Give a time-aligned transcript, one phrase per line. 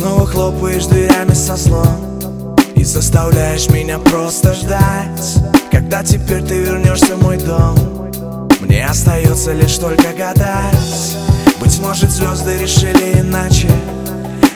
[0.00, 5.36] снова хлопаешь дверями со злом И заставляешь меня просто ждать
[5.70, 8.08] Когда теперь ты вернешься в мой дом?
[8.60, 11.16] Мне остается лишь только гадать.
[11.60, 13.70] Быть может звезды решили иначе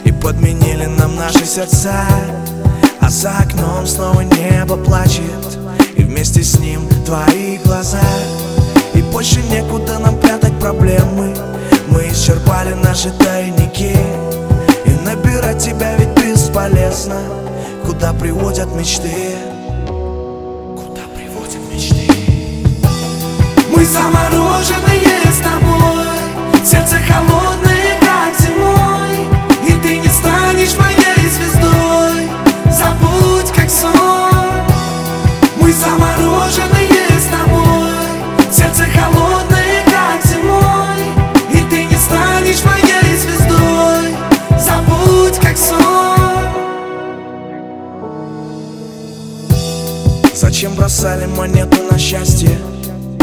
[0.06, 2.06] И подменили нам наши сердца.
[3.00, 5.58] А за окном снова небо плачет
[5.94, 8.00] И вместе с ним твои глаза.
[8.94, 11.36] И больше некуда нам прятать проблемы.
[11.88, 13.94] Мы исчерпали наши тайники
[16.94, 17.20] бесполезно
[17.84, 19.36] Куда приводят мечты.
[19.86, 22.08] Куда приводят мечты?
[23.68, 24.93] Мы замороженные
[50.34, 52.58] Зачем бросали монету на счастье?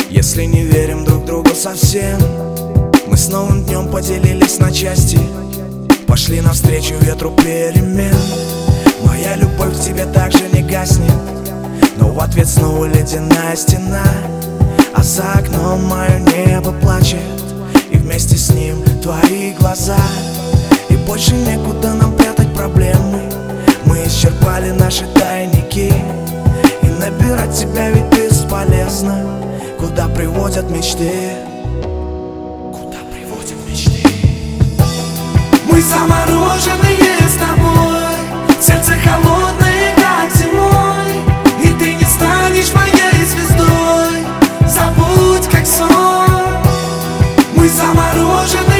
[0.09, 2.17] Если не верим друг другу совсем
[3.05, 5.19] Мы с новым днем поделились на части.
[6.07, 8.15] Пошли навстречу ветру перемен.
[9.03, 11.11] Моя любовь к тебе также не гаснет.
[11.97, 14.05] Но в ответ снова ледяная стена.
[14.93, 17.19] А за окном мое небо плачет.
[17.91, 19.99] И вместе с ним твои глаза.
[20.87, 23.21] И больше некуда нам прятать проблемы.
[23.83, 25.93] Мы исчерпали наши тайники
[27.01, 29.25] Набирать тебя ведь бесполезно.
[29.79, 31.33] Куда приводят мечты?
[32.71, 34.07] Куда приводят мечты?
[35.65, 38.61] Мы замороженные с тобой.
[38.61, 41.23] Сердце холодное, как зимой.
[41.63, 44.23] И ты не станешь моей звездой.
[44.69, 46.29] Забудь, как сон.
[47.55, 48.70] Мы заморожены